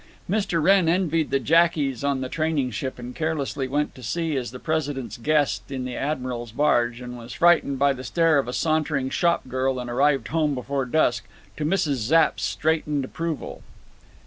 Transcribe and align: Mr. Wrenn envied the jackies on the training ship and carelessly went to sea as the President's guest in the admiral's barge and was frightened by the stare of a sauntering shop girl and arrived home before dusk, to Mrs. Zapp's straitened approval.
Mr. 0.27 0.59
Wrenn 0.59 0.89
envied 0.89 1.29
the 1.29 1.39
jackies 1.39 2.03
on 2.03 2.21
the 2.21 2.27
training 2.27 2.71
ship 2.71 2.97
and 2.97 3.15
carelessly 3.15 3.67
went 3.67 3.93
to 3.93 4.01
sea 4.01 4.35
as 4.35 4.49
the 4.49 4.57
President's 4.57 5.15
guest 5.15 5.69
in 5.69 5.85
the 5.85 5.95
admiral's 5.95 6.51
barge 6.51 7.01
and 7.01 7.19
was 7.19 7.33
frightened 7.33 7.77
by 7.77 7.93
the 7.93 8.03
stare 8.03 8.39
of 8.39 8.47
a 8.47 8.53
sauntering 8.53 9.11
shop 9.11 9.47
girl 9.47 9.79
and 9.79 9.91
arrived 9.91 10.29
home 10.29 10.55
before 10.55 10.85
dusk, 10.85 11.27
to 11.55 11.63
Mrs. 11.63 11.97
Zapp's 11.97 12.41
straitened 12.41 13.05
approval. 13.05 13.61